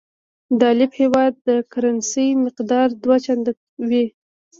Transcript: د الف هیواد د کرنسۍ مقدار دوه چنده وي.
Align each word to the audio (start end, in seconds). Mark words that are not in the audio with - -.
د 0.59 0.61
الف 0.71 0.91
هیواد 1.01 1.33
د 1.47 1.49
کرنسۍ 1.71 2.29
مقدار 2.45 2.87
دوه 3.03 3.17
چنده 3.25 3.51
وي. 3.89 4.05